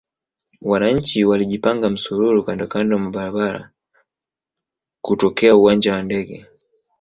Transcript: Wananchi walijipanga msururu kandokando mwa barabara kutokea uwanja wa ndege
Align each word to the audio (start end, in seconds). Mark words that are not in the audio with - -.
Wananchi 0.61 1.25
walijipanga 1.25 1.89
msururu 1.89 2.43
kandokando 2.43 2.99
mwa 2.99 3.11
barabara 3.11 3.69
kutokea 5.01 5.55
uwanja 5.55 5.93
wa 5.93 6.03
ndege 6.03 6.45